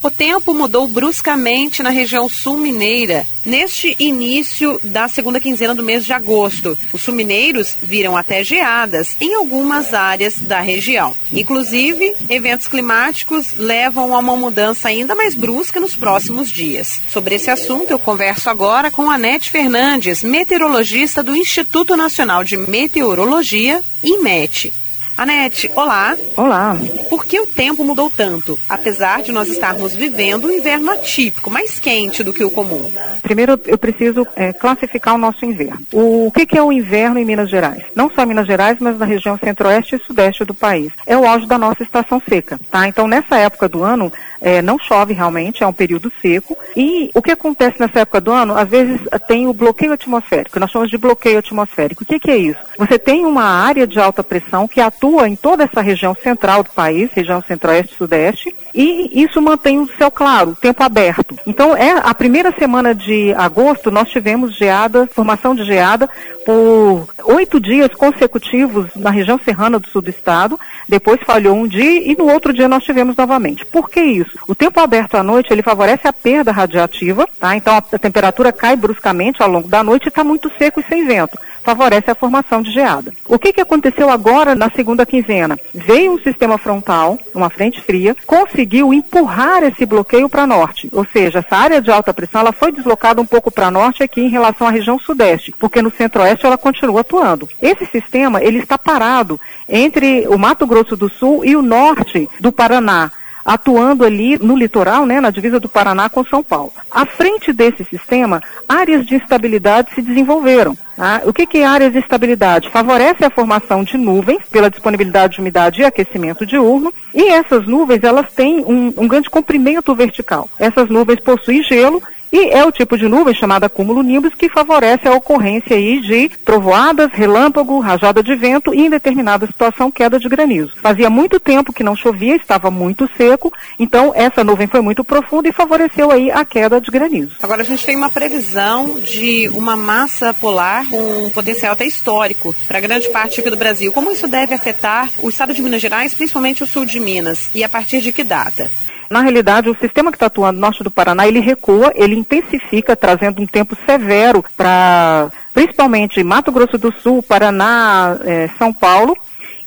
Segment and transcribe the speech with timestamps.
[0.00, 6.04] O tempo mudou bruscamente na região sul mineira neste início da segunda quinzena do mês
[6.04, 6.78] de agosto.
[6.92, 11.12] Os sul-mineiros viram até geadas em algumas áreas da região.
[11.32, 17.00] Inclusive, eventos climáticos levam a uma mudança ainda mais brusca nos próximos dias.
[17.08, 23.82] Sobre esse assunto, eu converso agora com Anete Fernandes, meteorologista do Instituto Nacional de Meteorologia,
[24.04, 24.72] IMET.
[25.18, 26.16] Anete, olá.
[26.36, 26.76] Olá.
[27.10, 31.80] Por que o tempo mudou tanto, apesar de nós estarmos vivendo um inverno atípico, mais
[31.80, 32.88] quente do que o comum?
[33.20, 35.84] Primeiro, eu preciso é, classificar o nosso inverno.
[35.92, 37.82] O, o que, que, é o inverno em Minas Gerais?
[37.96, 40.92] Não só em Minas Gerais, mas na região centro-oeste e sudeste do país.
[41.04, 42.86] É o auge da nossa estação seca, tá?
[42.86, 46.56] Então, nessa época do ano, é, não chove realmente, é um período seco.
[46.76, 50.70] E o que acontece nessa época do ano, às vezes tem o bloqueio atmosférico, nós
[50.70, 52.04] chamamos de bloqueio atmosférico.
[52.04, 52.60] O que, que é isso?
[52.78, 56.62] Você tem uma área de alta pressão que atua atua em toda essa região central
[56.62, 61.36] do país, região centro-oeste e sudeste, e isso mantém o céu claro, o tempo aberto.
[61.46, 66.08] Então, é a primeira semana de agosto nós tivemos geada, formação de geada
[66.44, 70.60] por oito dias consecutivos na região serrana do sul do estado.
[70.88, 73.66] Depois falhou um dia e no outro dia nós tivemos novamente.
[73.66, 74.38] Por que isso?
[74.46, 77.56] O tempo aberto à noite ele favorece a perda radiativa, tá?
[77.56, 81.06] Então a, temperatura cai bruscamente ao longo da noite e está muito seco e sem
[81.06, 83.12] vento favorece a formação de geada.
[83.28, 85.58] O que, que aconteceu agora na segunda quinzena?
[85.74, 91.40] Veio um sistema frontal, uma frente fria, conseguiu empurrar esse bloqueio para norte, ou seja,
[91.40, 94.66] essa área de alta pressão ela foi deslocada um pouco para norte aqui em relação
[94.66, 97.46] à região sudeste, porque no centro-oeste ela continua atuando.
[97.60, 99.38] Esse sistema ele está parado
[99.68, 103.12] entre o Mato Grosso do Sul e o norte do Paraná
[103.44, 106.70] atuando ali no litoral, né, na divisa do Paraná com São Paulo.
[106.90, 110.76] À frente desse sistema, áreas de instabilidade se desenvolveram.
[110.98, 111.22] Tá?
[111.24, 112.70] O que, que é áreas de estabilidade?
[112.70, 118.02] Favorece a formação de nuvens pela disponibilidade de umidade e aquecimento diurno, e essas nuvens
[118.02, 120.50] elas têm um, um grande comprimento vertical.
[120.58, 125.08] Essas nuvens possuem gelo e é o tipo de nuvem chamada cúmulo nimbus que favorece
[125.08, 130.28] a ocorrência aí de trovoadas, relâmpago, rajada de vento e em determinada situação queda de
[130.28, 130.72] granizo.
[130.80, 135.48] Fazia muito tempo que não chovia, estava muito seco, então essa nuvem foi muito profunda
[135.48, 137.36] e favoreceu aí a queda de granizo.
[137.42, 142.54] Agora a gente tem uma previsão de uma massa polar com um potencial até histórico
[142.66, 143.92] para grande parte aqui do Brasil.
[143.92, 147.62] Como isso deve afetar o estado de Minas Gerais, principalmente o sul de Minas, e
[147.62, 148.70] a partir de que data?
[149.10, 152.94] Na realidade, o sistema que está atuando no norte do Paraná, ele recua, ele intensifica,
[152.94, 159.16] trazendo um tempo severo para, principalmente, Mato Grosso do Sul, Paraná, eh, São Paulo.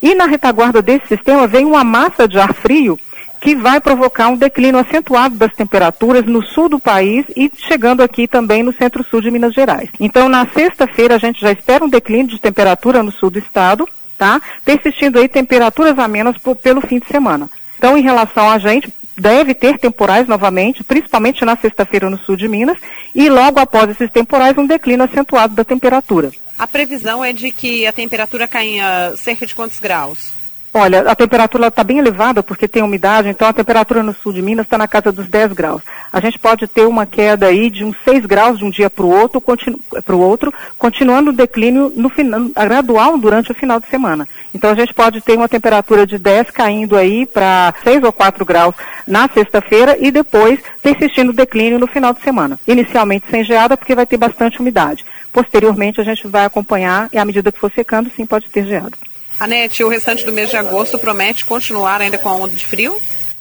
[0.00, 2.98] E na retaguarda desse sistema vem uma massa de ar frio
[3.42, 8.28] que vai provocar um declínio acentuado das temperaturas no sul do país e chegando aqui
[8.28, 9.90] também no centro-sul de Minas Gerais.
[9.98, 13.86] Então, na sexta-feira, a gente já espera um declínio de temperatura no sul do estado,
[14.16, 14.40] tá?
[14.64, 17.50] Persistindo aí temperaturas amenas pelo fim de semana.
[17.76, 22.46] Então, em relação a gente, deve ter temporais novamente, principalmente na sexta-feira no sul de
[22.46, 22.78] Minas,
[23.12, 26.30] e logo após esses temporais um declínio acentuado da temperatura.
[26.56, 30.41] A previsão é de que a temperatura caia cerca de quantos graus?
[30.74, 34.40] Olha, a temperatura está bem elevada porque tem umidade, então a temperatura no sul de
[34.40, 35.82] Minas está na casa dos 10 graus.
[36.10, 39.04] A gente pode ter uma queda aí de uns 6 graus de um dia para
[39.04, 39.78] o outro, continu
[40.08, 44.26] outro, continuando o declínio no final, gradual durante o final de semana.
[44.54, 48.42] Então a gente pode ter uma temperatura de 10 caindo aí para 6 ou 4
[48.42, 48.74] graus
[49.06, 52.58] na sexta-feira e depois persistindo o declínio no final de semana.
[52.66, 55.04] Inicialmente sem geada porque vai ter bastante umidade.
[55.30, 59.11] Posteriormente a gente vai acompanhar e à medida que for secando, sim, pode ter geada.
[59.42, 62.96] Anete, o restante do mês de agosto promete continuar ainda com a onda de frio?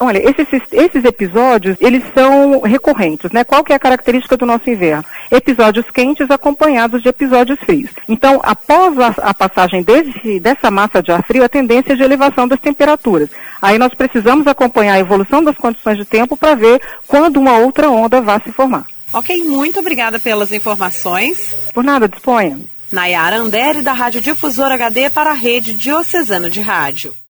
[0.00, 3.44] Olha, esses, esses episódios, eles são recorrentes, né?
[3.44, 5.04] Qual que é a característica do nosso inverno?
[5.30, 7.92] Episódios quentes acompanhados de episódios frios.
[8.08, 12.02] Então, após a, a passagem desse, dessa massa de ar frio, a tendência é de
[12.02, 13.30] elevação das temperaturas.
[13.62, 17.88] Aí nós precisamos acompanhar a evolução das condições de tempo para ver quando uma outra
[17.88, 18.84] onda vai se formar.
[19.12, 21.54] Ok, muito obrigada pelas informações.
[21.72, 22.58] Por nada, disponha.
[22.92, 27.14] Nayara Andere, da Rádio Difusora HD para a Rede Diocesana de Rádio.